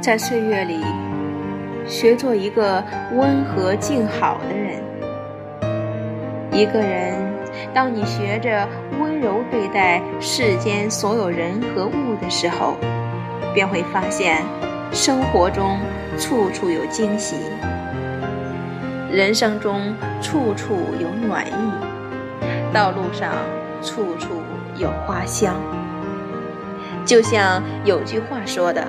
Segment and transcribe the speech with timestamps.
[0.00, 0.80] 在岁月里，
[1.86, 4.82] 学做一个温和静好的人。
[6.50, 7.14] 一个人，
[7.72, 8.68] 当你学着
[9.00, 12.74] 温柔对待世间所有人和物的时候，
[13.54, 14.38] 便会发现，
[14.90, 15.78] 生活中
[16.18, 17.36] 处处有惊喜，
[19.10, 21.72] 人生中处处有暖意，
[22.72, 23.32] 道路上
[23.80, 24.34] 处处
[24.82, 25.54] 有花香。
[27.04, 28.86] 就像有句话说的。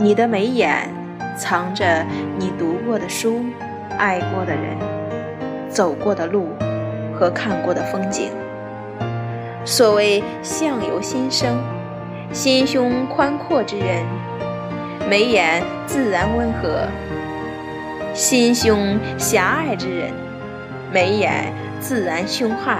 [0.00, 0.88] 你的眉眼
[1.36, 2.06] 藏着
[2.38, 3.44] 你读过的书、
[3.98, 4.76] 爱过的人、
[5.68, 6.54] 走过的路
[7.12, 8.30] 和看过的风景。
[9.64, 11.58] 所谓相由心生，
[12.32, 14.04] 心胸宽阔之人，
[15.10, 16.86] 眉眼自然温和；
[18.14, 20.12] 心胸狭隘之人，
[20.92, 22.78] 眉眼自然凶悍。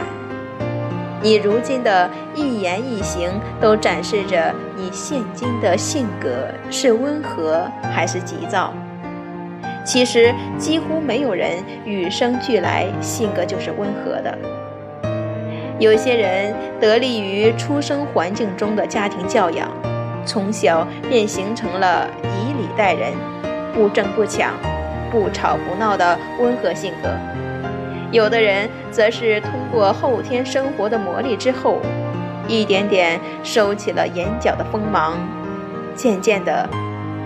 [1.20, 6.28] 你如今的一言一行，都展示着你现今的性格
[6.70, 8.72] 是温和还是急躁。
[9.84, 14.38] 其实，几乎没有人与生俱来性格就是温和的。
[15.78, 19.68] 有些人得力于出生环境中的家庭教养，
[20.26, 23.12] 从小便形成了以礼待人、
[23.72, 24.52] 不争不抢、
[25.10, 27.08] 不吵不闹的温和性格。
[28.10, 31.78] 有的人则是通过后天生活的磨砺之后，
[32.46, 35.18] 一点点收起了眼角的锋芒，
[35.94, 36.68] 渐渐的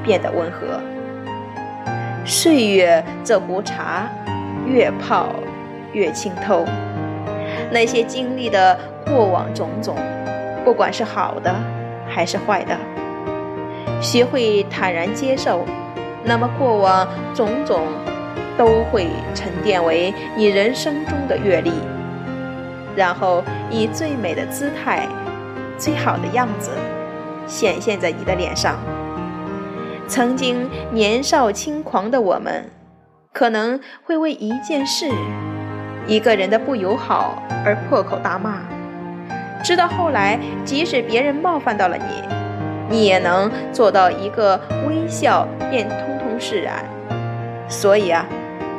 [0.03, 0.81] 变得温和。
[2.25, 4.09] 岁月这壶茶，
[4.67, 5.29] 越泡
[5.93, 6.65] 越清透。
[7.71, 9.97] 那些经历的过往种种，
[10.65, 11.55] 不管是好的
[12.09, 12.77] 还是坏的，
[14.01, 15.65] 学会坦然接受，
[16.25, 17.83] 那么过往种种。
[18.57, 21.73] 都会沉淀为你人生中的阅历，
[22.95, 25.09] 然后以最美的姿态、
[25.79, 26.71] 最好的样子
[27.47, 28.77] 显现在你的脸上。
[30.07, 32.71] 曾经年少轻狂的我们，
[33.33, 35.11] 可能会为一件事、
[36.07, 38.59] 一个人的不友好而破口大骂，
[39.65, 42.23] 直到后来，即使别人冒犯到了你，
[42.91, 46.85] 你也能做到一个微笑便通通释然。
[47.67, 48.27] 所以啊。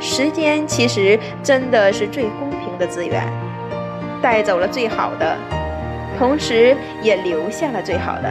[0.04, 3.26] 时间其实真的是最公平的资源，
[4.22, 5.38] 带走了最好的，
[6.20, 8.30] 同时也留下了最好的。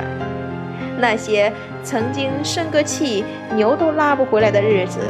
[0.98, 1.50] 那些
[1.82, 3.24] 曾经生个气
[3.54, 5.00] 牛都拉不回来的日子，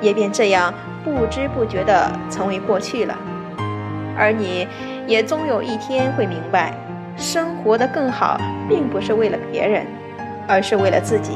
[0.00, 0.72] 也便这样
[1.04, 3.14] 不知不觉地成为过去了。
[4.16, 4.66] 而你
[5.06, 6.72] 也终有一天会明白，
[7.18, 9.86] 生活的更好，并不是为了别人，
[10.48, 11.32] 而是为了自己。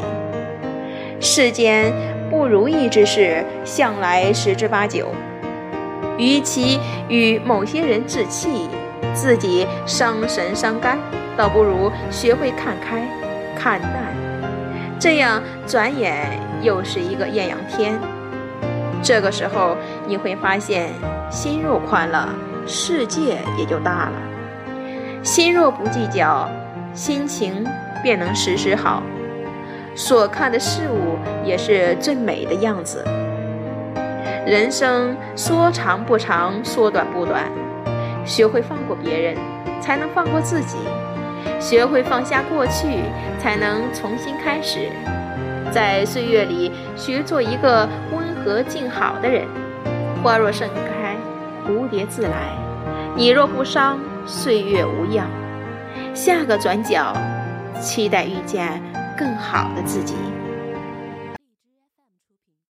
[1.21, 1.93] 世间。
[2.33, 5.11] 不如意之事，向来十之八九。
[6.17, 8.71] 与其与某些人置气，
[9.13, 10.99] 自己伤神伤肝，
[11.37, 13.07] 倒不如学会看开、
[13.55, 13.93] 看淡。
[14.99, 17.93] 这样，转眼又是一个艳阳天。
[19.03, 19.77] 这个时候，
[20.07, 20.89] 你会发现，
[21.31, 22.31] 心若宽了，
[22.67, 24.13] 世界也就大了。
[25.23, 26.49] 心若不计较，
[26.95, 27.67] 心情
[28.03, 29.03] 便能时时好。
[29.95, 33.05] 所看的事物也是最美的样子。
[34.47, 37.51] 人生说长不长，说短不短。
[38.25, 39.37] 学会放过别人，
[39.81, 40.77] 才能放过自己；
[41.61, 43.01] 学会放下过去，
[43.39, 44.91] 才能重新开始。
[45.71, 49.45] 在岁月里，学做一个温和静好的人。
[50.23, 51.17] 花若盛开，
[51.67, 52.57] 蝴蝶自来。
[53.17, 55.27] 你若不伤，岁月无恙。
[56.15, 57.17] 下个转角，
[57.81, 58.81] 期待遇见。
[59.23, 60.42] 更好的自己。